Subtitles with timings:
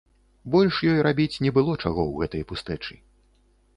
[0.55, 2.93] Больш ёй рабіць не было чаго ў гэтай пустэчы.